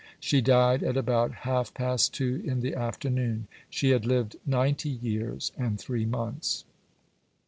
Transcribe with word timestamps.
She 0.19 0.41
died 0.41 0.81
at 0.81 0.97
about 0.97 1.31
half 1.45 1.75
past 1.75 2.11
two 2.11 2.41
in 2.43 2.61
the 2.61 2.73
afternoon. 2.73 3.45
She 3.69 3.91
had 3.91 4.03
lived 4.03 4.35
90 4.47 4.89
years 4.89 5.51
and 5.55 5.79
three 5.79 6.07
months. 6.07 6.65